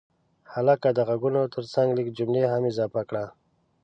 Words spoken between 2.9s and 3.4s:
کړه.